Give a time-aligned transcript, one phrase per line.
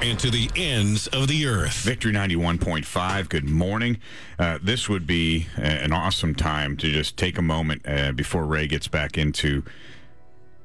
[0.00, 1.82] and to the ends of the earth.
[1.82, 3.98] Victory 91.5, good morning.
[4.38, 8.68] Uh, this would be an awesome time to just take a moment uh, before Ray
[8.68, 9.64] gets back into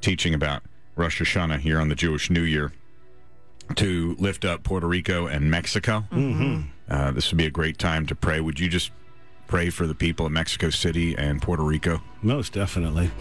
[0.02, 0.62] teaching about
[0.96, 2.74] Rosh Hashanah here on the Jewish New Year
[3.76, 6.04] to lift up Puerto Rico and Mexico.
[6.12, 6.70] Mm-hmm.
[6.90, 8.40] Uh, this would be a great time to pray.
[8.40, 8.92] Would you just
[9.54, 12.02] pray for the people of Mexico City and Puerto Rico?
[12.24, 13.12] Most definitely.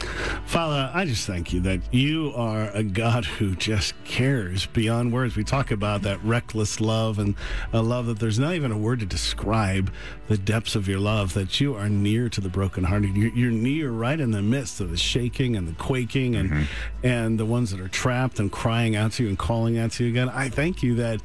[0.47, 5.37] Father, I just thank you that you are a God who just cares beyond words.
[5.37, 7.35] We talk about that reckless love and
[7.71, 9.93] a love that there's not even a word to describe
[10.29, 13.15] the depths of your love, that you are near to the brokenhearted.
[13.15, 17.07] You're, you're near right in the midst of the shaking and the quaking and, mm-hmm.
[17.07, 20.05] and the ones that are trapped and crying out to you and calling out to
[20.05, 20.09] you.
[20.09, 20.31] again.
[20.31, 21.21] I thank you that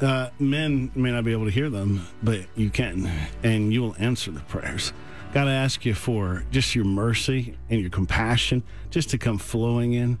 [0.00, 3.10] uh, men may not be able to hear them, but you can,
[3.42, 4.92] and you will answer the prayers.
[5.32, 9.92] God, I ask you for just your mercy and your compassion just to come flowing
[9.92, 10.18] in.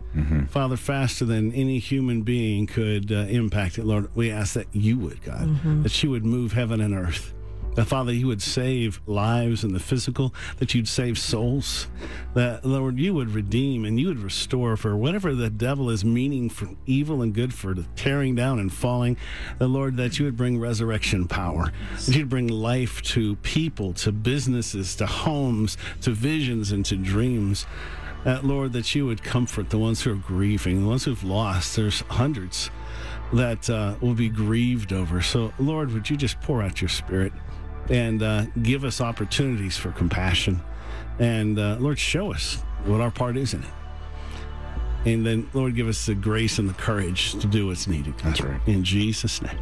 [0.48, 4.98] Father, faster than any human being could uh, impact it, Lord, we ask that you
[4.98, 5.48] would, God,
[5.84, 7.32] that you would move heaven and earth.
[7.76, 11.88] That, Father, you would save lives in the physical, that you'd save souls,
[12.34, 16.48] that, Lord, you would redeem and you would restore for whatever the devil is meaning
[16.48, 19.18] for evil and good for tearing down and falling.
[19.58, 21.70] The Lord, that you would bring resurrection power,
[22.06, 27.66] that you'd bring life to people, to businesses, to homes, to visions, and to dreams.
[28.24, 31.76] That, Lord, that you would comfort the ones who are grieving, the ones who've lost.
[31.76, 32.70] There's hundreds
[33.32, 35.20] that uh, will be grieved over.
[35.20, 37.32] So, Lord, would you just pour out your spirit
[37.88, 40.60] and uh, give us opportunities for compassion?
[41.18, 43.68] And uh, Lord, show us what our part is in it.
[45.06, 48.14] And then, Lord, give us the grace and the courage to do what's needed.
[48.18, 48.60] That's right.
[48.66, 49.58] In Jesus' name.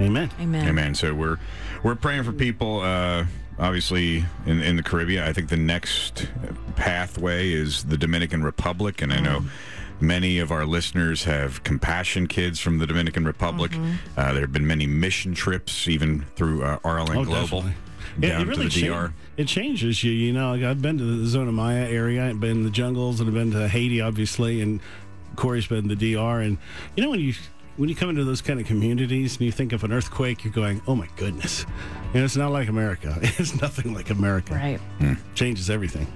[0.00, 0.30] Amen.
[0.40, 0.68] Amen.
[0.68, 0.94] Amen.
[0.94, 1.38] So we're
[1.82, 2.80] we're praying for people.
[2.80, 3.24] Uh,
[3.58, 6.28] obviously, in in the Caribbean, I think the next
[6.76, 9.44] pathway is the Dominican Republic, and I know
[10.00, 13.72] many of our listeners have compassion kids from the Dominican Republic.
[14.16, 17.74] Uh, there have been many mission trips, even through uh, RLN Oh, Global, definitely.
[18.18, 19.12] It, down it really to the cha- DR.
[19.36, 20.12] It changes you.
[20.12, 23.20] You know, like I've been to the Zona Maya area, I've been in the jungles,
[23.20, 24.80] and I've been to Haiti, obviously, and
[25.36, 26.40] Corey's been to the DR.
[26.40, 26.58] And
[26.96, 27.34] you know, when you
[27.76, 30.52] when you come into those kind of communities and you think of an earthquake, you're
[30.52, 31.66] going, "Oh my goodness!"
[32.14, 33.18] And it's not like America.
[33.22, 34.54] It's nothing like America.
[34.54, 34.80] Right.
[35.34, 36.06] Changes everything.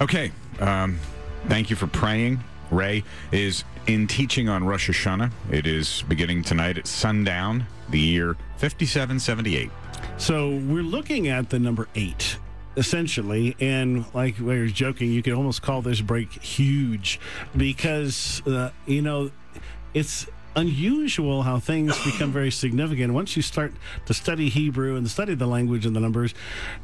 [0.00, 0.32] Okay.
[0.58, 0.98] Um,
[1.46, 2.40] thank you for praying.
[2.70, 5.30] Ray is in teaching on Rosh Hashanah.
[5.50, 9.70] It is beginning tonight at sundown, the year 5778.
[10.16, 12.38] So we're looking at the number eight,
[12.76, 17.18] essentially, and like we were joking, you could almost call this break huge
[17.56, 19.30] because uh, you know
[19.94, 20.26] it's
[20.60, 23.72] unusual how things become very significant once you start
[24.06, 26.34] to study hebrew and study the language and the numbers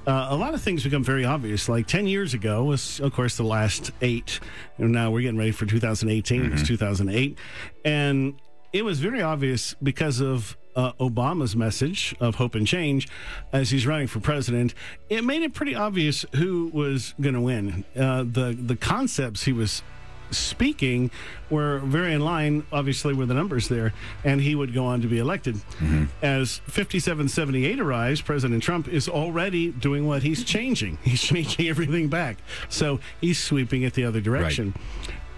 [0.07, 3.37] uh, a lot of things become very obvious like 10 years ago was of course
[3.37, 4.41] the last eight
[4.79, 7.39] and now we're getting ready for 2018 it was 2008
[7.85, 8.35] and
[8.73, 13.09] it was very obvious because of uh, Obama's message of hope and change
[13.53, 14.75] as he's running for president.
[15.09, 17.85] It made it pretty obvious who was going to win.
[17.99, 19.83] Uh, the the concepts he was
[20.31, 21.11] speaking
[21.51, 23.93] were very in line, obviously, with the numbers there,
[24.25, 25.57] and he would go on to be elected.
[26.23, 30.99] As 5778 arrives, President Trump is already doing what he's changing.
[31.05, 32.39] He's changing everything back.
[32.69, 34.75] So he's sweeping it the other direction.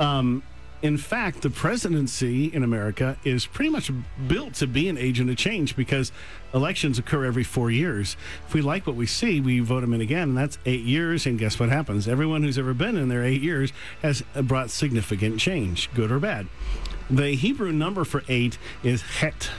[0.00, 0.42] Um,
[0.80, 3.90] in fact, the presidency in America is pretty much
[4.28, 6.12] built to be an agent of change because
[6.54, 8.16] elections occur every four years.
[8.46, 11.26] If we like what we see, we vote them in again, and that's eight years.
[11.26, 12.06] And guess what happens?
[12.06, 13.72] Everyone who's ever been in there eight years
[14.02, 16.46] has brought significant change, good or bad.
[17.10, 19.50] The Hebrew number for eight is het.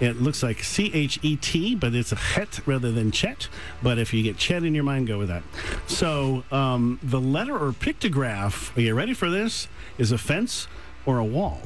[0.00, 3.48] It looks like C H E T, but it's a het rather than chet.
[3.82, 5.42] But if you get chet in your mind, go with that.
[5.86, 9.68] So um, the letter or pictograph, are you ready for this?
[9.98, 10.68] Is a fence
[11.06, 11.60] or a wall.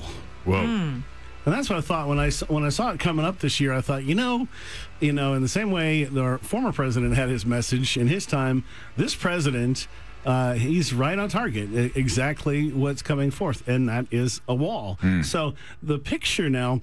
[0.44, 0.56] Whoa.
[1.44, 3.59] And that's what I thought when I s- when I saw it coming up this
[3.60, 3.72] year.
[3.72, 4.47] I thought, you know,
[5.00, 8.64] you know, in the same way the former president had his message in his time,
[8.97, 9.88] this president.
[10.25, 14.97] Uh, he's right on target, exactly what's coming forth, and that is a wall.
[15.25, 16.81] So the picture now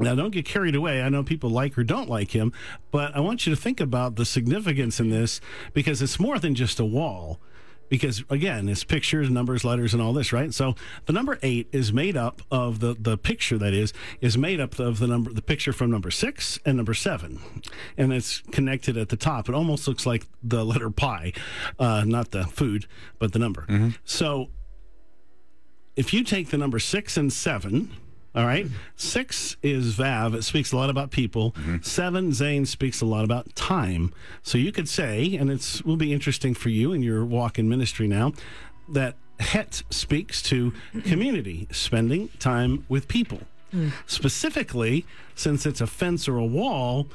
[0.00, 1.02] now, don't get carried away.
[1.02, 2.52] I know people like or don't like him,
[2.90, 5.40] but I want you to think about the significance in this
[5.74, 7.40] because it's more than just a wall.
[7.88, 10.54] Because again, it's pictures, numbers, letters, and all this, right?
[10.54, 10.76] So
[11.06, 14.78] the number eight is made up of the the picture that is is made up
[14.78, 17.40] of the number the picture from number six and number seven,
[17.98, 19.48] and it's connected at the top.
[19.48, 21.32] It almost looks like the letter pi,
[21.80, 22.86] uh, not the food,
[23.18, 23.66] but the number.
[24.04, 24.50] So
[25.96, 27.90] if you take the number six and seven,
[28.34, 28.66] all right,
[28.96, 30.34] six is Vav.
[30.34, 31.52] It speaks a lot about people.
[31.52, 31.76] Mm-hmm.
[31.82, 34.12] Seven, Zane speaks a lot about time.
[34.42, 37.68] So you could say, and it's will be interesting for you in your walk in
[37.68, 38.32] ministry now,
[38.88, 40.72] that Het speaks to
[41.04, 43.40] community, spending time with people.
[43.70, 43.88] Hmm.
[44.06, 47.08] Specifically, since it's a fence or a wall,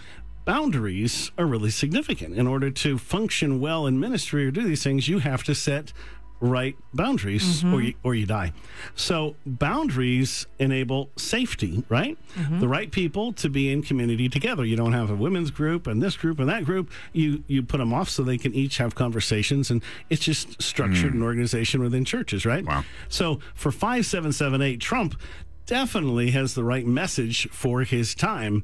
[0.46, 2.36] boundaries are really significant.
[2.36, 5.94] In order to function well in ministry or do these things, you have to set
[6.40, 7.80] right boundaries or mm-hmm.
[7.82, 8.54] you or you die.
[8.96, 12.18] So boundaries enable safety, right?
[12.36, 12.60] Mm-hmm.
[12.60, 14.66] The right people to be in community together.
[14.66, 16.92] You don't have a women's group and this group and that group.
[17.14, 21.12] You you put them off so they can each have conversations and it's just structured
[21.12, 21.16] mm.
[21.16, 22.66] and organization within churches, right?
[22.66, 22.84] Wow.
[23.10, 25.20] So for 5778 Trump
[25.66, 28.64] definitely has the right message for his time.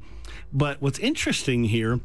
[0.54, 2.00] But what's interesting here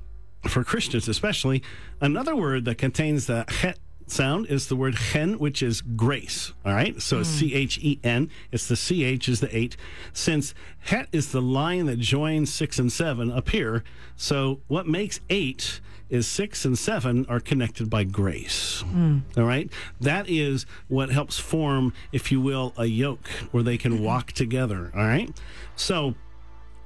[0.49, 1.63] for Christians especially,
[2.01, 6.53] another word that contains the het sound is the word chen, which is grace.
[6.65, 7.01] All right.
[7.01, 7.39] So it's hmm.
[7.39, 8.31] C H E N.
[8.53, 9.77] It's the CH is the eight.
[10.13, 13.85] Since het is the line that joins six and seven up here.
[14.17, 18.83] So what makes eight is six and seven are connected by grace.
[18.83, 19.19] Hmm.
[19.37, 19.71] All right.
[20.01, 24.05] That is what helps form, if you will, a yoke where they can mm-hmm.
[24.05, 24.93] walk together.
[24.95, 25.31] All right.
[25.75, 26.15] So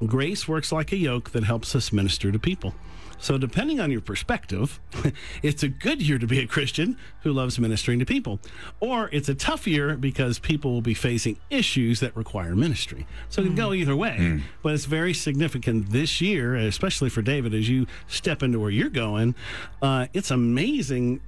[0.07, 2.75] grace works like a yoke that helps us minister to people.
[3.21, 4.81] So, depending on your perspective,
[5.43, 8.41] it's a good year to be a Christian who loves ministering to people,
[8.81, 13.07] or it's a tough year because people will be facing issues that require ministry.
[13.29, 17.55] So, it can go either way, but it's very significant this year, especially for David,
[17.55, 19.35] as you step into where you're going.
[19.83, 21.21] Uh, it's amazing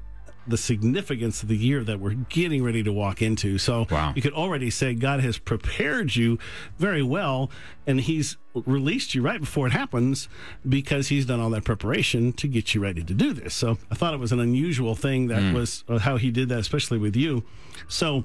[0.46, 3.58] the significance of the year that we're getting ready to walk into.
[3.58, 4.12] So Wow.
[4.16, 6.38] you could already say God has prepared you
[6.78, 7.50] very well,
[7.86, 10.28] and He's released you right before it happens
[10.68, 13.54] because He's done all that preparation to get you ready to do this.
[13.54, 16.58] So I thought it was an unusual thing that was uh, how He did that,
[16.58, 17.44] especially with you.
[17.88, 18.24] So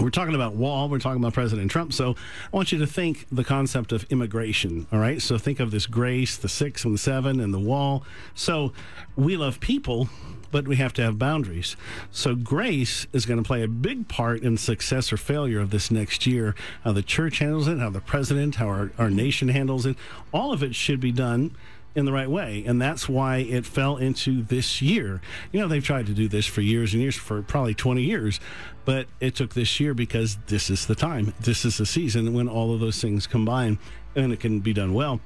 [0.00, 2.14] we're talking about wall we're talking about president trump so
[2.52, 5.20] i want you to think the concept of immigration all right?
[5.22, 8.04] So think of this grace the six and the seven and the wall.
[8.34, 8.72] So
[9.16, 10.08] we love people
[10.52, 11.76] but we have to have boundaries.
[12.10, 15.92] So grace is going to play a big part in success or failure of this
[15.92, 19.86] next year how the church handles it how the president how our, our nation handles
[19.86, 19.96] it.
[20.32, 21.56] All of it should be done
[21.94, 22.64] in the right way.
[22.66, 25.20] And that's why it fell into this year.
[25.52, 28.40] You know, they've tried to do this for years and years, for probably 20 years,
[28.84, 31.34] but it took this year because this is the time.
[31.40, 33.78] This is the season when all of those things combine
[34.14, 35.20] and it can be done well.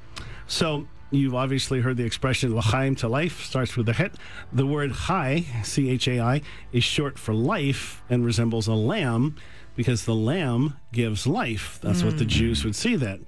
[0.47, 4.17] So, You've obviously heard the expression "l'chaim" to life starts with the het.
[4.53, 6.41] The word "chai" C H A I
[6.73, 9.37] is short for life and resembles a lamb
[9.77, 11.79] because the lamb gives life.
[11.83, 12.29] That's what the mm.
[12.29, 13.21] Jews would see that.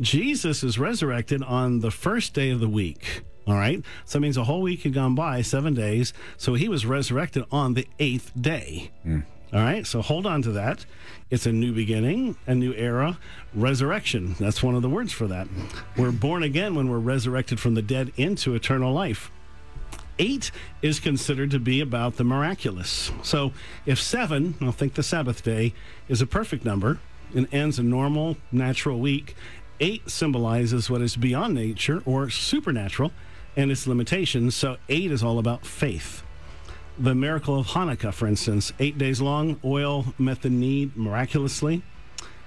[0.00, 3.22] Jesus is resurrected on the first day of the week.
[3.46, 3.82] All right.
[4.04, 6.12] So that means a whole week had gone by, seven days.
[6.36, 8.90] So he was resurrected on the eighth day.
[9.02, 9.20] Hmm.
[9.52, 9.86] All right.
[9.86, 10.84] So hold on to that.
[11.30, 13.18] It's a new beginning, a new era,
[13.54, 14.34] resurrection.
[14.38, 15.48] That's one of the words for that.
[15.96, 19.30] We're born again when we're resurrected from the dead into eternal life.
[20.18, 20.50] Eight
[20.82, 23.12] is considered to be about the miraculous.
[23.22, 23.52] So
[23.84, 25.74] if seven, I'll think the Sabbath day,
[26.08, 26.98] is a perfect number
[27.34, 29.36] and ends a normal, natural week,
[29.80, 33.12] eight symbolizes what is beyond nature or supernatural
[33.56, 34.54] and its limitations.
[34.54, 36.22] So eight is all about faith.
[36.98, 41.82] The miracle of Hanukkah, for instance, eight days long, oil met the need miraculously.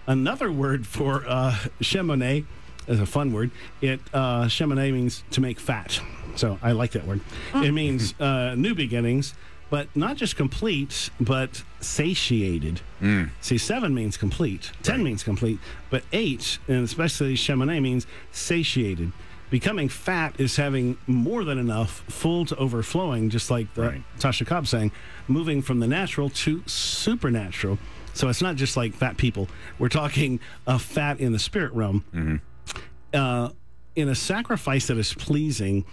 [0.08, 2.46] Another word for uh, shemoneh
[2.88, 3.52] is a fun word.
[3.80, 6.02] It uh, shemoneh means to make fat,
[6.36, 7.22] so I like that word.
[7.54, 9.36] It means uh, new beginnings,
[9.70, 12.82] but not just complete, but satiated.
[13.42, 15.60] See, seven means complete, ten means complete,
[15.90, 19.12] but eight, and especially shemoneh, means satiated.
[19.50, 24.04] Becoming fat is having more than enough, full to overflowing, just like the, Right.
[24.20, 24.92] Tasha Cobb saying,
[25.28, 27.80] moving from the natural to supernatural.
[28.14, 29.48] So it's not just like fat people.
[29.80, 32.42] We're talking a fat in the spirit realm.
[33.14, 33.50] Uh,
[33.96, 35.84] in a sacrifice that is pleasing,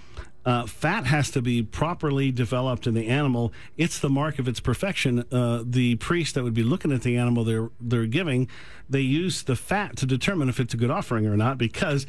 [0.47, 3.53] uh, fat has to be properly developed in the animal.
[3.77, 5.25] It's the mark of its perfection.
[5.33, 8.49] Uh, the priest that would be looking at the animal they're they're giving,
[8.89, 12.07] they use the fat to determine if it's a good offering or not because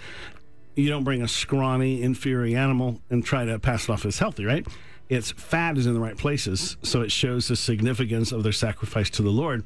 [0.75, 4.45] you don't bring a scrawny, inferior animal and try to pass it off as healthy,
[4.45, 4.67] right?
[5.09, 9.09] Its fat is in the right places, so it shows the significance of their sacrifice
[9.09, 9.63] to the Lord.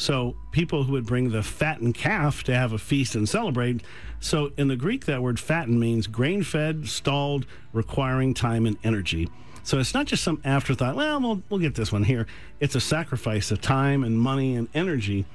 [0.00, 3.82] So people who would bring the fattened calf to have a feast and celebrate.
[4.18, 9.28] So in the Greek, that word fatten means grain fed, stalled, requiring time and energy.
[9.62, 12.26] So it's not just some afterthought, well, we'll, we'll get this one here.
[12.60, 15.26] It's a sacrifice of time and money and energy.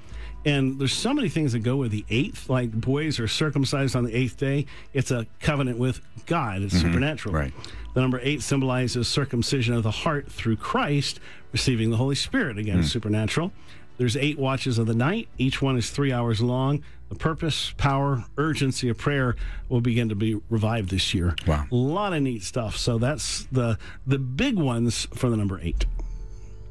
[0.45, 4.03] And there's so many things that go with the eighth, like boys are circumcised on
[4.03, 4.65] the eighth day.
[4.93, 6.87] It's a covenant with God, it's mm-hmm.
[6.87, 7.35] supernatural.
[7.35, 7.53] right.
[7.93, 11.19] The number eight symbolizes circumcision of the heart through Christ,
[11.51, 12.57] receiving the Holy Spirit.
[12.57, 12.83] Again, mm.
[12.83, 13.53] supernatural.
[13.97, 15.29] There's eight watches of the night.
[15.37, 16.83] Each one is three hours long.
[17.09, 19.35] The purpose, power, urgency of prayer
[19.69, 21.35] will begin to be revived this year.
[21.45, 21.65] Wow.
[21.71, 22.77] A lot of neat stuff.
[22.77, 25.85] So that's the the big ones for the number eight.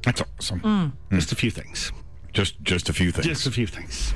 [0.02, 0.60] That's awesome.
[0.60, 0.92] Mm.
[1.12, 1.92] Just a few things.
[2.32, 3.26] Just just a few things.
[3.26, 4.12] Just a few things.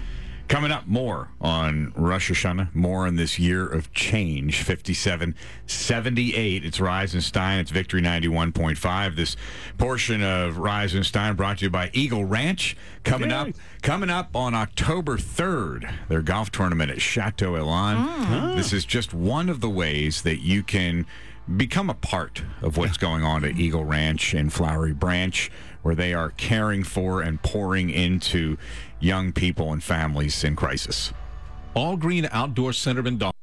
[0.49, 4.63] Coming up, more on Rosh Hashanah, more on this year of change.
[4.63, 5.35] 57
[5.67, 6.65] 78.
[6.65, 7.59] It's Rise and Stein.
[7.61, 9.15] It's Victory 91.5.
[9.15, 9.37] This
[9.77, 12.79] portion of Rise and Stein brought to you by Eagle Ranch.
[13.05, 13.49] Coming up,
[13.83, 17.99] coming up on October 3rd, their golf tournament at Chateau Elan.
[17.99, 18.57] Hmm.
[18.57, 21.05] This is just one of the ways that you can
[21.57, 25.51] become a part of what's going on at Eagle Ranch in Flowery Branch,
[25.89, 28.59] where they are caring for and pouring into
[29.01, 31.15] young people and families in crisis.
[31.73, 33.38] All Green Outdoor Center in Dawson.